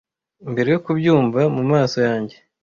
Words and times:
mbere 0.51 0.69
yo 0.73 0.79
kubyumva 0.85 1.39
mumaso 1.55 1.97
yanjye 2.07 2.35